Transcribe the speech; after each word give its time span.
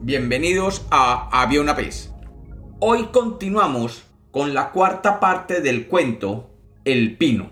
Bienvenidos 0.00 0.86
a 0.92 1.28
Había 1.42 1.60
una 1.60 1.74
vez. 1.74 2.14
Hoy 2.78 3.06
continuamos 3.06 4.04
con 4.30 4.54
la 4.54 4.70
cuarta 4.70 5.18
parte 5.18 5.60
del 5.60 5.88
cuento 5.88 6.50
El 6.84 7.16
Pino 7.16 7.50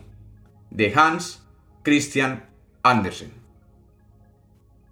de 0.70 0.92
Hans 0.94 1.44
Christian 1.82 2.48
Andersen. 2.84 3.32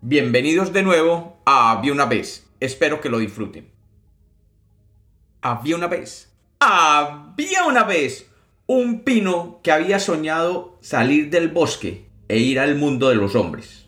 Bienvenidos 0.00 0.72
de 0.72 0.82
nuevo 0.82 1.38
a 1.46 1.70
Había 1.70 1.92
una 1.92 2.06
vez. 2.06 2.50
Espero 2.58 3.00
que 3.00 3.08
lo 3.08 3.18
disfruten. 3.18 3.70
Había 5.40 5.76
una 5.76 5.86
vez. 5.86 6.34
Había 6.58 7.64
una 7.66 7.84
vez 7.84 8.28
un 8.66 9.04
pino 9.04 9.60
que 9.62 9.70
había 9.70 10.00
soñado 10.00 10.76
salir 10.80 11.30
del 11.30 11.50
bosque 11.50 12.08
e 12.26 12.38
ir 12.38 12.58
al 12.58 12.74
mundo 12.74 13.10
de 13.10 13.14
los 13.14 13.36
hombres. 13.36 13.86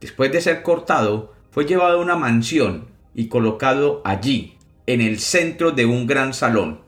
Después 0.00 0.32
de 0.32 0.40
ser 0.40 0.64
cortado, 0.64 1.35
fue 1.56 1.64
llevado 1.64 1.98
a 1.98 2.02
una 2.02 2.16
mansión 2.16 2.84
y 3.14 3.28
colocado 3.28 4.02
allí, 4.04 4.58
en 4.84 5.00
el 5.00 5.18
centro 5.18 5.70
de 5.70 5.86
un 5.86 6.06
gran 6.06 6.34
salón. 6.34 6.82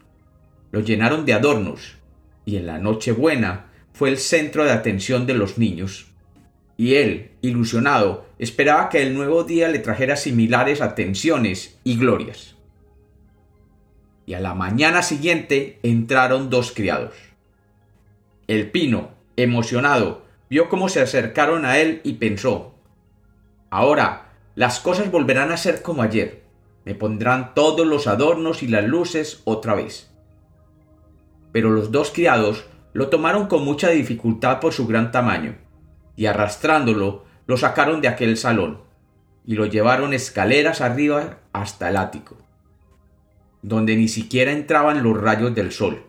Lo 0.73 0.81
llenaron 0.81 1.25
de 1.25 1.33
adornos, 1.33 1.97
y 2.45 2.59
en 2.59 2.67
la 2.67 2.77
Nochebuena 2.77 3.71
fue 3.95 4.11
el 4.11 4.19
centro 4.19 4.65
de 4.65 4.73
atención 4.73 5.27
de 5.27 5.33
los 5.33 5.57
niños. 5.57 6.09
Y 6.77 6.97
él, 6.97 7.31
ilusionado, 7.41 8.27
esperaba 8.39 8.91
que 8.91 9.01
el 9.01 9.15
nuevo 9.15 9.43
día 9.43 9.69
le 9.69 9.79
trajera 9.79 10.17
similares 10.17 10.83
atenciones 10.83 11.79
y 11.83 11.97
glorias. 11.97 12.55
Y 14.27 14.35
a 14.35 14.41
la 14.41 14.53
mañana 14.53 15.01
siguiente 15.01 15.79
entraron 15.83 16.51
dos 16.51 16.73
criados. 16.73 17.15
El 18.49 18.71
pino, 18.71 19.13
emocionado, 19.35 20.27
vio 20.51 20.69
cómo 20.69 20.91
se 20.91 21.01
acercaron 21.01 21.65
a 21.65 21.79
él 21.79 22.03
y 22.05 22.13
pensó, 22.17 22.75
Ahora, 23.71 24.28
las 24.59 24.81
cosas 24.81 25.09
volverán 25.13 25.53
a 25.53 25.57
ser 25.57 25.83
como 25.83 26.03
ayer. 26.03 26.43
Me 26.85 26.97
pondrán 26.97 27.55
todos 27.55 27.87
los 27.87 28.09
adornos 28.09 28.65
y 28.65 28.67
las 28.67 28.83
luces 28.83 29.41
otra 29.45 29.77
vez. 29.77 30.11
Pero 31.53 31.71
los 31.71 31.93
dos 31.93 32.11
criados 32.11 32.67
lo 32.93 33.09
tomaron 33.09 33.47
con 33.47 33.65
mucha 33.65 33.91
dificultad 33.91 34.59
por 34.59 34.73
su 34.73 34.89
gran 34.89 35.13
tamaño, 35.13 35.55
y 36.17 36.27
arrastrándolo 36.27 37.25
lo 37.47 37.57
sacaron 37.57 38.01
de 38.01 38.09
aquel 38.09 38.37
salón, 38.37 38.81
y 39.47 39.55
lo 39.55 39.65
llevaron 39.65 40.13
escaleras 40.13 40.81
arriba 40.81 41.39
hasta 41.53 41.91
el 41.91 41.97
ático, 41.97 42.37
donde 43.63 43.95
ni 43.95 44.09
siquiera 44.09 44.51
entraban 44.51 45.05
los 45.05 45.17
rayos 45.17 45.55
del 45.55 45.71
sol, 45.71 46.03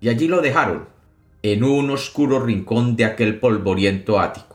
y 0.00 0.10
allí 0.10 0.28
lo 0.28 0.42
dejaron, 0.42 0.86
en 1.42 1.64
un 1.64 1.90
oscuro 1.90 2.38
rincón 2.38 2.94
de 2.94 3.04
aquel 3.04 3.40
polvoriento 3.40 4.20
ático. 4.20 4.53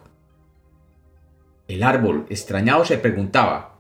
El 1.70 1.84
árbol, 1.84 2.26
extrañado, 2.32 2.84
se 2.84 2.98
preguntaba 2.98 3.80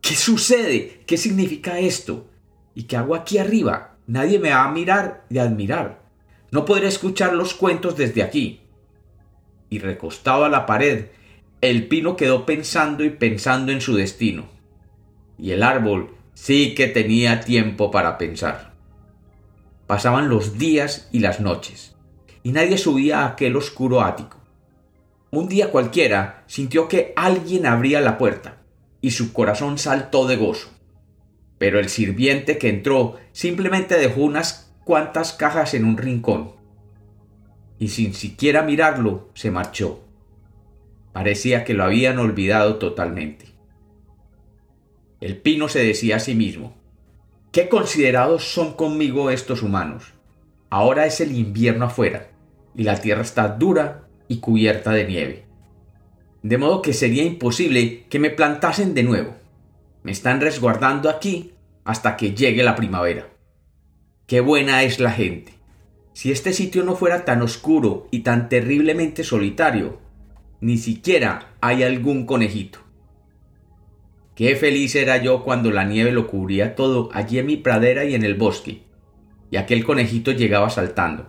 ¿Qué 0.00 0.16
sucede? 0.16 1.02
¿Qué 1.06 1.16
significa 1.16 1.78
esto? 1.78 2.28
¿Y 2.74 2.82
qué 2.82 2.96
hago 2.96 3.14
aquí 3.14 3.38
arriba? 3.38 3.94
Nadie 4.08 4.40
me 4.40 4.50
va 4.50 4.64
a 4.64 4.72
mirar 4.72 5.24
y 5.30 5.38
admirar. 5.38 6.02
No 6.50 6.64
podré 6.64 6.88
escuchar 6.88 7.32
los 7.34 7.54
cuentos 7.54 7.96
desde 7.96 8.24
aquí. 8.24 8.62
Y 9.70 9.78
recostado 9.78 10.44
a 10.44 10.48
la 10.48 10.66
pared, 10.66 11.06
el 11.60 11.86
pino 11.86 12.16
quedó 12.16 12.44
pensando 12.44 13.04
y 13.04 13.10
pensando 13.10 13.70
en 13.70 13.80
su 13.80 13.94
destino. 13.94 14.48
Y 15.38 15.52
el 15.52 15.62
árbol 15.62 16.16
sí 16.34 16.74
que 16.74 16.88
tenía 16.88 17.40
tiempo 17.42 17.92
para 17.92 18.18
pensar. 18.18 18.74
Pasaban 19.86 20.28
los 20.28 20.58
días 20.58 21.08
y 21.12 21.20
las 21.20 21.38
noches, 21.38 21.94
y 22.42 22.50
nadie 22.50 22.78
subía 22.78 23.20
a 23.20 23.26
aquel 23.28 23.54
oscuro 23.54 24.00
ático. 24.02 24.41
Un 25.34 25.48
día 25.48 25.70
cualquiera 25.70 26.44
sintió 26.46 26.88
que 26.88 27.14
alguien 27.16 27.64
abría 27.64 28.02
la 28.02 28.18
puerta, 28.18 28.58
y 29.00 29.12
su 29.12 29.32
corazón 29.32 29.78
saltó 29.78 30.26
de 30.26 30.36
gozo. 30.36 30.68
Pero 31.56 31.80
el 31.80 31.88
sirviente 31.88 32.58
que 32.58 32.68
entró 32.68 33.16
simplemente 33.32 33.96
dejó 33.96 34.20
unas 34.20 34.74
cuantas 34.84 35.32
cajas 35.32 35.72
en 35.72 35.86
un 35.86 35.96
rincón, 35.96 36.52
y 37.78 37.88
sin 37.88 38.12
siquiera 38.12 38.62
mirarlo 38.62 39.30
se 39.32 39.50
marchó. 39.50 40.04
Parecía 41.14 41.64
que 41.64 41.72
lo 41.72 41.84
habían 41.84 42.18
olvidado 42.18 42.76
totalmente. 42.76 43.46
El 45.22 45.38
pino 45.38 45.70
se 45.70 45.82
decía 45.82 46.16
a 46.16 46.20
sí 46.20 46.34
mismo, 46.34 46.76
¿qué 47.52 47.70
considerados 47.70 48.52
son 48.52 48.74
conmigo 48.74 49.30
estos 49.30 49.62
humanos? 49.62 50.12
Ahora 50.68 51.06
es 51.06 51.22
el 51.22 51.32
invierno 51.34 51.86
afuera, 51.86 52.28
y 52.76 52.82
la 52.82 53.00
tierra 53.00 53.22
está 53.22 53.48
dura 53.48 54.08
y 54.32 54.38
cubierta 54.38 54.92
de 54.92 55.04
nieve. 55.04 55.44
De 56.42 56.56
modo 56.56 56.80
que 56.80 56.94
sería 56.94 57.22
imposible 57.22 58.04
que 58.08 58.18
me 58.18 58.30
plantasen 58.30 58.94
de 58.94 59.02
nuevo. 59.02 59.34
Me 60.04 60.10
están 60.10 60.40
resguardando 60.40 61.10
aquí 61.10 61.52
hasta 61.84 62.16
que 62.16 62.34
llegue 62.34 62.62
la 62.62 62.74
primavera. 62.74 63.28
Qué 64.26 64.40
buena 64.40 64.84
es 64.84 65.00
la 65.00 65.10
gente. 65.10 65.52
Si 66.14 66.32
este 66.32 66.54
sitio 66.54 66.82
no 66.82 66.96
fuera 66.96 67.26
tan 67.26 67.42
oscuro 67.42 68.08
y 68.10 68.20
tan 68.20 68.48
terriblemente 68.48 69.22
solitario, 69.22 69.98
ni 70.62 70.78
siquiera 70.78 71.52
hay 71.60 71.82
algún 71.82 72.24
conejito. 72.24 72.78
Qué 74.34 74.56
feliz 74.56 74.94
era 74.96 75.18
yo 75.18 75.44
cuando 75.44 75.70
la 75.70 75.84
nieve 75.84 76.10
lo 76.10 76.26
cubría 76.26 76.74
todo 76.74 77.10
allí 77.12 77.38
en 77.38 77.46
mi 77.46 77.58
pradera 77.58 78.06
y 78.06 78.14
en 78.14 78.24
el 78.24 78.34
bosque, 78.34 78.82
y 79.50 79.58
aquel 79.58 79.84
conejito 79.84 80.32
llegaba 80.32 80.70
saltando. 80.70 81.28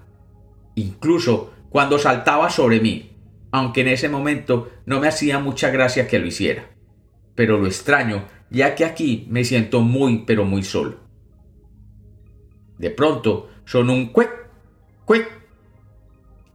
Incluso 0.75 1.51
cuando 1.73 1.97
saltaba 1.97 2.51
sobre 2.51 2.79
mí, 2.79 3.17
aunque 3.51 3.81
en 3.81 3.87
ese 3.87 4.07
momento 4.07 4.69
no 4.85 4.99
me 4.99 5.07
hacía 5.07 5.39
mucha 5.39 5.71
gracia 5.71 6.07
que 6.07 6.19
lo 6.19 6.27
hiciera. 6.27 6.69
Pero 7.33 7.57
lo 7.57 7.65
extraño, 7.65 8.25
ya 8.51 8.75
que 8.75 8.85
aquí 8.85 9.25
me 9.31 9.43
siento 9.43 9.81
muy 9.81 10.19
pero 10.19 10.45
muy 10.45 10.61
solo. 10.61 10.97
De 12.77 12.91
pronto 12.91 13.49
sonó 13.65 13.93
un 13.93 14.13
cuec, 14.13 14.29
cuec. 15.05 15.27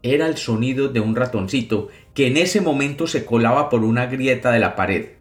Era 0.05 0.29
el 0.29 0.37
sonido 0.37 0.87
de 0.87 1.01
un 1.01 1.17
ratoncito 1.17 1.89
que 2.15 2.29
en 2.29 2.37
ese 2.37 2.61
momento 2.61 3.09
se 3.09 3.25
colaba 3.25 3.71
por 3.71 3.83
una 3.83 4.07
grieta 4.07 4.53
de 4.53 4.61
la 4.61 4.77
pared. 4.77 5.15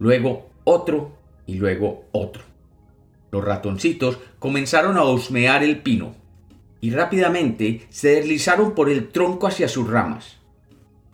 Luego 0.00 0.50
otro 0.64 1.16
y 1.46 1.54
luego 1.54 2.06
otro. 2.10 2.42
Los 3.30 3.44
ratoncitos 3.44 4.18
comenzaron 4.40 4.96
a 4.96 5.04
husmear 5.04 5.62
el 5.62 5.82
pino, 5.82 6.16
y 6.80 6.90
rápidamente 6.90 7.86
se 7.90 8.08
deslizaron 8.16 8.74
por 8.74 8.88
el 8.88 9.08
tronco 9.08 9.46
hacia 9.46 9.68
sus 9.68 9.88
ramas. 9.88 10.36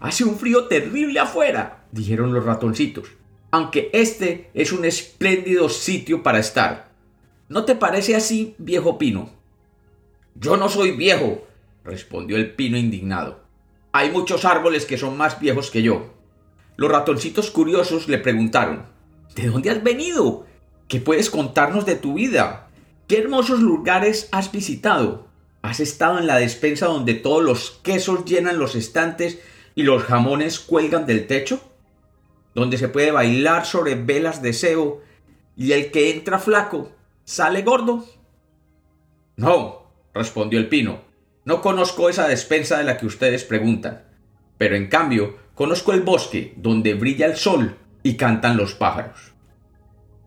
Hace 0.01 0.25
un 0.25 0.37
frío 0.37 0.67
terrible 0.67 1.21
afuera, 1.21 1.87
dijeron 1.93 2.35
los 2.35 2.45
ratoncitos, 2.45 3.09
aunque 3.51 3.91
este 3.93 4.51
es 4.55 4.73
un 4.73 4.85
espléndido 4.85 5.69
sitio 5.69 6.23
para 6.23 6.39
estar. 6.39 6.91
¿No 7.49 7.65
te 7.65 7.75
parece 7.75 8.17
así, 8.17 8.55
viejo 8.59 8.99
pino? 8.99 9.31
Yo 10.35 10.57
no 10.57 10.69
soy 10.69 10.91
viejo, 10.91 11.47
respondió 11.85 12.37
el 12.37 12.55
pino 12.55 12.77
indignado. 12.77 13.41
Hay 13.93 14.11
muchos 14.11 14.45
árboles 14.45 14.87
que 14.87 14.99
son 14.99 15.17
más 15.17 15.39
viejos 15.39 15.71
que 15.71 15.83
yo. 15.83 16.13
Los 16.77 16.91
ratoncitos 16.91 17.51
curiosos 17.51 18.09
le 18.09 18.19
preguntaron, 18.19 18.87
¿De 19.35 19.49
dónde 19.49 19.71
has 19.71 19.83
venido? 19.83 20.47
¿Qué 20.89 21.01
puedes 21.01 21.31
contarnos 21.31 21.87
de 21.87 21.97
tu 21.97 22.15
vida? 22.15 22.69
¿Qué 23.09 23.19
hermosos 23.19 23.61
lugares 23.61 24.29
has 24.33 24.53
visitado? 24.53 25.27
¿Has 25.65 25.81
estado 25.81 26.19
en 26.19 26.27
la 26.27 26.37
despensa 26.37 26.89
donde 26.89 27.15
todos 27.15 27.43
los 27.43 27.71
quesos 27.83 28.27
llenan 28.27 28.59
los 28.59 28.75
estantes 28.75 29.41
y 29.75 29.85
los 29.85 30.03
jamones 30.03 30.61
cuelgan 30.61 31.07
del 31.07 31.27
techo? 31.27 31.59
¿Donde 32.55 32.77
se 32.77 32.89
puede 32.89 33.13
bailar 33.13 33.65
sobre 33.65 33.95
velas 33.95 34.43
de 34.43 34.53
cebo 34.53 35.01
y 35.57 35.73
el 35.73 35.91
que 35.91 36.11
entra 36.11 36.39
flaco 36.39 36.93
sale 37.25 37.63
gordo? 37.63 38.05
No, 39.37 39.91
respondió 40.13 40.59
el 40.59 40.69
pino. 40.69 41.01
No 41.47 41.63
conozco 41.63 42.11
esa 42.11 42.29
despensa 42.29 42.77
de 42.77 42.85
la 42.85 42.99
que 42.99 43.07
ustedes 43.07 43.43
preguntan. 43.45 44.03
Pero 44.59 44.77
en 44.77 44.89
cambio, 44.89 45.39
conozco 45.55 45.95
el 45.95 46.03
bosque 46.03 46.53
donde 46.59 46.93
brilla 46.93 47.25
el 47.25 47.37
sol 47.37 47.79
y 48.03 48.19
cantan 48.19 48.59
los 48.59 48.75
pájaros. 48.75 49.33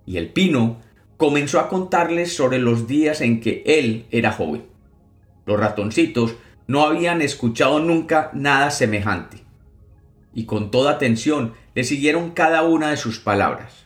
Y 0.03 0.17
el 0.17 0.33
pino 0.33 0.81
comenzó 1.15 1.59
a 1.59 1.69
contarles 1.69 2.35
sobre 2.35 2.57
los 2.57 2.87
días 2.87 3.21
en 3.21 3.39
que 3.39 3.61
él 3.67 4.07
era 4.09 4.31
joven. 4.31 4.75
Los 5.47 5.59
ratoncitos 5.59 6.35
no 6.67 6.83
habían 6.83 7.21
escuchado 7.21 7.79
nunca 7.79 8.29
nada 8.33 8.69
semejante, 8.69 9.37
y 10.33 10.45
con 10.45 10.69
toda 10.69 10.91
atención 10.91 11.53
le 11.73 11.85
siguieron 11.85 12.31
cada 12.31 12.63
una 12.63 12.89
de 12.89 12.97
sus 12.97 13.19
palabras. 13.19 13.85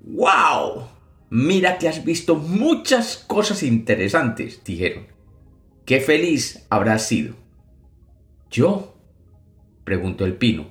¡Wow! 0.00 0.88
Mira 1.30 1.78
que 1.78 1.88
has 1.88 2.04
visto 2.04 2.34
muchas 2.34 3.16
cosas 3.16 3.62
interesantes, 3.62 4.62
dijeron. 4.64 5.06
¡Qué 5.84 6.00
feliz 6.00 6.66
habrás 6.70 7.06
sido! 7.06 7.36
¿Yo? 8.50 8.96
preguntó 9.84 10.24
el 10.24 10.34
pino, 10.34 10.66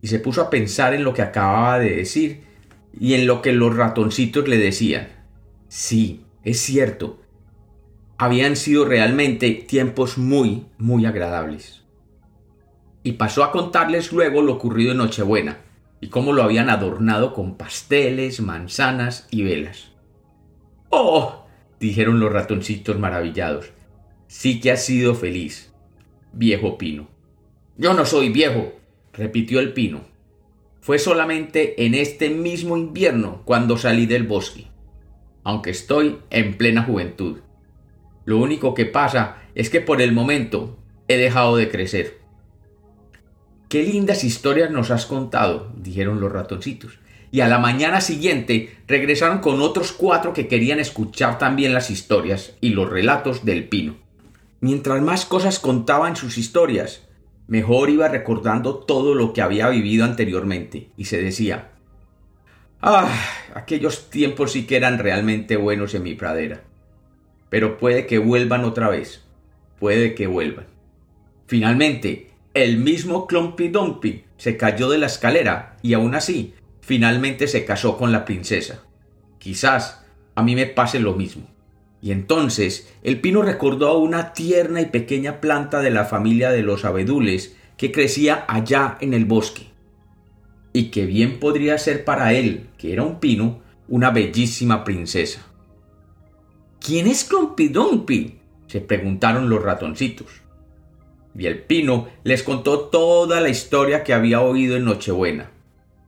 y 0.00 0.08
se 0.08 0.18
puso 0.18 0.42
a 0.42 0.50
pensar 0.50 0.94
en 0.94 1.04
lo 1.04 1.14
que 1.14 1.22
acababa 1.22 1.78
de 1.78 1.96
decir 1.96 2.42
y 2.98 3.14
en 3.14 3.28
lo 3.28 3.40
que 3.40 3.52
los 3.52 3.76
ratoncitos 3.76 4.48
le 4.48 4.58
decían. 4.58 5.08
Sí, 5.68 6.24
es 6.42 6.58
cierto, 6.60 7.21
habían 8.22 8.54
sido 8.54 8.84
realmente 8.84 9.50
tiempos 9.50 10.16
muy, 10.16 10.66
muy 10.78 11.06
agradables. 11.06 11.82
Y 13.02 13.14
pasó 13.14 13.42
a 13.42 13.50
contarles 13.50 14.12
luego 14.12 14.42
lo 14.42 14.52
ocurrido 14.52 14.92
en 14.92 14.98
Nochebuena, 14.98 15.58
y 16.00 16.06
cómo 16.06 16.32
lo 16.32 16.44
habían 16.44 16.70
adornado 16.70 17.34
con 17.34 17.56
pasteles, 17.56 18.40
manzanas 18.40 19.26
y 19.32 19.42
velas. 19.42 19.90
¡Oh! 20.88 21.46
dijeron 21.80 22.20
los 22.20 22.32
ratoncitos 22.32 22.96
maravillados. 22.96 23.72
Sí 24.28 24.60
que 24.60 24.70
has 24.70 24.84
sido 24.84 25.16
feliz, 25.16 25.72
viejo 26.32 26.78
pino. 26.78 27.08
Yo 27.76 27.92
no 27.92 28.06
soy 28.06 28.28
viejo, 28.28 28.72
repitió 29.12 29.58
el 29.58 29.72
pino. 29.72 30.02
Fue 30.80 31.00
solamente 31.00 31.86
en 31.86 31.96
este 31.96 32.30
mismo 32.30 32.76
invierno 32.76 33.42
cuando 33.44 33.76
salí 33.78 34.06
del 34.06 34.22
bosque, 34.22 34.68
aunque 35.42 35.70
estoy 35.70 36.20
en 36.30 36.56
plena 36.56 36.84
juventud. 36.84 37.40
Lo 38.24 38.38
único 38.38 38.74
que 38.74 38.86
pasa 38.86 39.38
es 39.54 39.70
que 39.70 39.80
por 39.80 40.00
el 40.00 40.12
momento 40.12 40.78
he 41.08 41.16
dejado 41.16 41.56
de 41.56 41.68
crecer. 41.68 42.18
Qué 43.68 43.82
lindas 43.82 44.24
historias 44.24 44.70
nos 44.70 44.90
has 44.90 45.06
contado, 45.06 45.72
dijeron 45.76 46.20
los 46.20 46.32
ratoncitos. 46.32 46.98
Y 47.30 47.40
a 47.40 47.48
la 47.48 47.58
mañana 47.58 48.00
siguiente 48.02 48.76
regresaron 48.86 49.38
con 49.38 49.62
otros 49.62 49.92
cuatro 49.92 50.34
que 50.34 50.48
querían 50.48 50.78
escuchar 50.78 51.38
también 51.38 51.72
las 51.72 51.90
historias 51.90 52.54
y 52.60 52.70
los 52.70 52.90
relatos 52.90 53.44
del 53.44 53.68
pino. 53.68 53.96
Mientras 54.60 55.00
más 55.00 55.24
cosas 55.24 55.58
contaban 55.58 56.14
sus 56.14 56.36
historias, 56.36 57.08
mejor 57.46 57.88
iba 57.88 58.08
recordando 58.08 58.76
todo 58.76 59.14
lo 59.14 59.32
que 59.32 59.42
había 59.42 59.68
vivido 59.70 60.04
anteriormente, 60.04 60.90
y 60.96 61.06
se 61.06 61.22
decía, 61.22 61.72
Ah, 62.84 63.08
aquellos 63.54 64.10
tiempos 64.10 64.52
sí 64.52 64.66
que 64.66 64.76
eran 64.76 64.98
realmente 64.98 65.56
buenos 65.56 65.94
en 65.94 66.02
mi 66.02 66.14
pradera. 66.14 66.64
Pero 67.52 67.76
puede 67.76 68.06
que 68.06 68.16
vuelvan 68.16 68.64
otra 68.64 68.88
vez. 68.88 69.20
Puede 69.78 70.14
que 70.14 70.26
vuelvan. 70.26 70.64
Finalmente, 71.46 72.30
el 72.54 72.78
mismo 72.78 73.26
Clumpy 73.26 73.68
Dumpy 73.68 74.24
se 74.38 74.56
cayó 74.56 74.88
de 74.88 74.96
la 74.96 75.04
escalera 75.04 75.76
y 75.82 75.92
aún 75.92 76.14
así, 76.14 76.54
finalmente 76.80 77.46
se 77.48 77.66
casó 77.66 77.98
con 77.98 78.10
la 78.10 78.24
princesa. 78.24 78.84
Quizás 79.38 80.02
a 80.34 80.42
mí 80.42 80.54
me 80.54 80.64
pase 80.64 80.98
lo 80.98 81.14
mismo. 81.14 81.46
Y 82.00 82.12
entonces 82.12 82.90
el 83.02 83.20
pino 83.20 83.42
recordó 83.42 83.88
a 83.88 83.98
una 83.98 84.32
tierna 84.32 84.80
y 84.80 84.86
pequeña 84.86 85.42
planta 85.42 85.82
de 85.82 85.90
la 85.90 86.06
familia 86.06 86.52
de 86.52 86.62
los 86.62 86.86
abedules 86.86 87.54
que 87.76 87.92
crecía 87.92 88.46
allá 88.48 88.96
en 89.02 89.12
el 89.12 89.26
bosque. 89.26 89.66
Y 90.72 90.84
que 90.84 91.04
bien 91.04 91.38
podría 91.38 91.76
ser 91.76 92.06
para 92.06 92.32
él, 92.32 92.70
que 92.78 92.94
era 92.94 93.02
un 93.02 93.20
pino, 93.20 93.60
una 93.88 94.08
bellísima 94.08 94.84
princesa. 94.84 95.51
¿Quién 96.84 97.06
es 97.06 97.22
Clumpy 97.22 98.40
se 98.66 98.80
preguntaron 98.80 99.48
los 99.48 99.62
ratoncitos. 99.62 100.26
Y 101.38 101.46
el 101.46 101.62
pino 101.62 102.08
les 102.24 102.42
contó 102.42 102.80
toda 102.88 103.40
la 103.40 103.50
historia 103.50 104.02
que 104.02 104.12
había 104.12 104.40
oído 104.40 104.76
en 104.76 104.84
Nochebuena, 104.84 105.50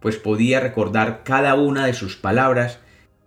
pues 0.01 0.17
podía 0.17 0.59
recordar 0.59 1.23
cada 1.23 1.55
una 1.55 1.87
de 1.87 1.95
sus 1.95 2.17
palabras, 2.17 2.81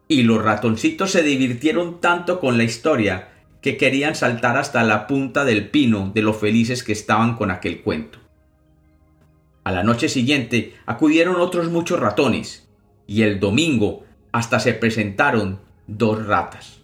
y 0.09 0.23
los 0.23 0.43
ratoncitos 0.43 1.11
se 1.11 1.23
divirtieron 1.23 2.01
tanto 2.01 2.41
con 2.41 2.57
la 2.57 2.65
historia 2.65 3.29
que 3.61 3.77
querían 3.77 4.15
saltar 4.15 4.57
hasta 4.57 4.83
la 4.83 5.07
punta 5.07 5.45
del 5.45 5.69
pino 5.69 6.11
de 6.13 6.23
lo 6.23 6.33
felices 6.33 6.83
que 6.83 6.91
estaban 6.91 7.37
con 7.37 7.49
aquel 7.49 7.81
cuento. 7.81 8.19
A 9.63 9.71
la 9.71 9.83
noche 9.83 10.09
siguiente 10.09 10.75
acudieron 10.85 11.37
otros 11.37 11.69
muchos 11.69 11.99
ratones, 11.99 12.67
y 13.07 13.21
el 13.21 13.39
domingo 13.39 14.03
hasta 14.33 14.59
se 14.59 14.73
presentaron 14.73 15.61
dos 15.87 16.25
ratas. 16.25 16.76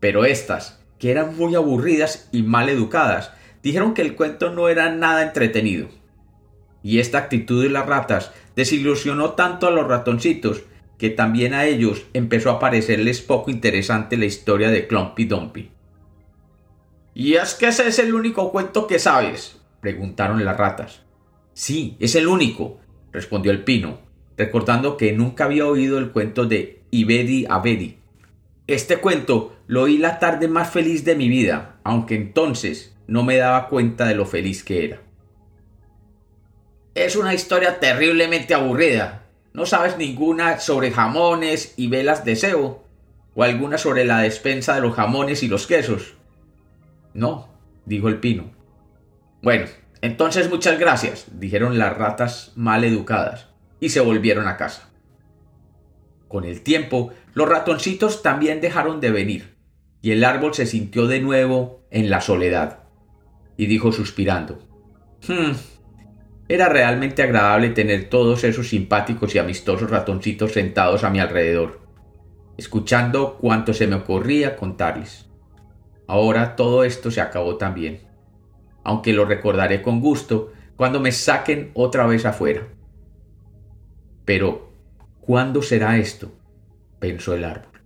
Pero 0.00 0.24
estas, 0.24 0.80
que 0.98 1.10
eran 1.10 1.36
muy 1.36 1.54
aburridas 1.54 2.28
y 2.32 2.42
mal 2.42 2.68
educadas, 2.68 3.32
dijeron 3.62 3.94
que 3.94 4.02
el 4.02 4.14
cuento 4.14 4.50
no 4.50 4.68
era 4.68 4.90
nada 4.90 5.22
entretenido. 5.22 5.88
Y 6.82 7.00
esta 7.00 7.18
actitud 7.18 7.62
de 7.62 7.70
las 7.70 7.86
ratas 7.86 8.32
desilusionó 8.54 9.32
tanto 9.32 9.66
a 9.66 9.70
los 9.70 9.86
ratoncitos 9.86 10.62
que 10.98 11.10
también 11.10 11.52
a 11.52 11.66
ellos 11.66 12.04
empezó 12.14 12.50
a 12.50 12.58
parecerles 12.58 13.20
poco 13.20 13.50
interesante 13.50 14.16
la 14.16 14.24
historia 14.24 14.70
de 14.70 14.86
Clumpy 14.86 15.24
Dumpy. 15.24 15.70
¿Y 17.14 17.34
es 17.34 17.54
que 17.54 17.68
ese 17.68 17.88
es 17.88 17.98
el 17.98 18.14
único 18.14 18.50
cuento 18.52 18.86
que 18.86 18.98
sabes? 18.98 19.60
preguntaron 19.80 20.44
las 20.44 20.56
ratas. 20.56 21.02
Sí, 21.52 21.96
es 22.00 22.14
el 22.14 22.26
único, 22.26 22.78
respondió 23.12 23.52
el 23.52 23.62
pino, 23.64 24.00
recordando 24.36 24.96
que 24.96 25.12
nunca 25.12 25.44
había 25.44 25.66
oído 25.66 25.98
el 25.98 26.10
cuento 26.10 26.44
de 26.44 26.82
Ibedi 26.90 27.46
Abedi. 27.48 27.98
Este 28.66 28.98
cuento 28.98 29.56
lo 29.68 29.82
oí 29.82 29.96
la 29.98 30.18
tarde 30.18 30.48
más 30.48 30.70
feliz 30.70 31.04
de 31.04 31.14
mi 31.14 31.28
vida, 31.28 31.76
aunque 31.84 32.16
entonces 32.16 32.96
no 33.06 33.22
me 33.22 33.36
daba 33.36 33.68
cuenta 33.68 34.06
de 34.06 34.16
lo 34.16 34.26
feliz 34.26 34.64
que 34.64 34.84
era. 34.84 35.02
Es 36.94 37.14
una 37.14 37.34
historia 37.34 37.78
terriblemente 37.78 38.54
aburrida. 38.54 39.26
¿No 39.52 39.66
sabes 39.66 39.96
ninguna 39.98 40.58
sobre 40.58 40.90
jamones 40.90 41.74
y 41.76 41.88
velas 41.88 42.24
de 42.24 42.36
cebo? 42.36 42.84
¿O 43.34 43.44
alguna 43.44 43.78
sobre 43.78 44.04
la 44.04 44.20
despensa 44.20 44.74
de 44.74 44.80
los 44.80 44.94
jamones 44.94 45.42
y 45.42 45.48
los 45.48 45.66
quesos? 45.66 46.14
No, 47.14 47.48
dijo 47.84 48.08
el 48.08 48.18
pino. 48.18 48.50
Bueno, 49.42 49.66
entonces 50.00 50.50
muchas 50.50 50.78
gracias, 50.78 51.26
dijeron 51.38 51.78
las 51.78 51.96
ratas 51.96 52.52
mal 52.56 52.82
educadas, 52.82 53.46
y 53.78 53.90
se 53.90 54.00
volvieron 54.00 54.48
a 54.48 54.56
casa. 54.56 54.88
Con 56.28 56.44
el 56.44 56.62
tiempo, 56.62 57.12
los 57.36 57.50
ratoncitos 57.50 58.22
también 58.22 58.62
dejaron 58.62 58.98
de 58.98 59.10
venir, 59.10 59.58
y 60.00 60.12
el 60.12 60.24
árbol 60.24 60.54
se 60.54 60.64
sintió 60.64 61.06
de 61.06 61.20
nuevo 61.20 61.86
en 61.90 62.08
la 62.08 62.22
soledad 62.22 62.84
y 63.58 63.66
dijo 63.66 63.92
suspirando. 63.92 64.58
Hmm, 65.28 65.52
era 66.48 66.70
realmente 66.70 67.22
agradable 67.22 67.68
tener 67.68 68.08
todos 68.08 68.42
esos 68.42 68.70
simpáticos 68.70 69.34
y 69.34 69.38
amistosos 69.38 69.90
ratoncitos 69.90 70.52
sentados 70.52 71.04
a 71.04 71.10
mi 71.10 71.20
alrededor, 71.20 71.82
escuchando 72.56 73.36
cuanto 73.36 73.74
se 73.74 73.86
me 73.86 73.96
ocurría 73.96 74.56
contarles. 74.56 75.28
Ahora 76.06 76.56
todo 76.56 76.84
esto 76.84 77.10
se 77.10 77.20
acabó 77.20 77.58
también, 77.58 78.00
aunque 78.82 79.12
lo 79.12 79.26
recordaré 79.26 79.82
con 79.82 80.00
gusto 80.00 80.54
cuando 80.74 81.00
me 81.00 81.12
saquen 81.12 81.70
otra 81.74 82.06
vez 82.06 82.24
afuera. 82.24 82.66
Pero, 84.24 84.72
¿cuándo 85.20 85.60
será 85.60 85.98
esto? 85.98 86.32
Pensó 86.98 87.34
el 87.34 87.44
árbol. 87.44 87.80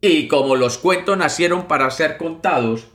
Y 0.00 0.28
como 0.28 0.56
los 0.56 0.78
cuentos 0.78 1.18
nacieron 1.18 1.66
para 1.66 1.90
ser 1.90 2.16
contados, 2.16 2.88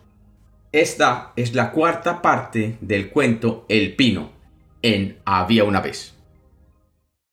esta 0.71 1.33
es 1.35 1.53
la 1.53 1.71
cuarta 1.71 2.21
parte 2.21 2.77
del 2.81 3.09
cuento 3.09 3.65
El 3.69 3.95
Pino 3.95 4.31
en 4.81 5.19
Había 5.25 5.65
una 5.65 5.81
vez. 5.81 6.15